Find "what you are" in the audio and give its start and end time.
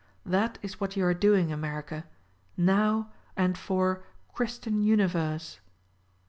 0.81-1.13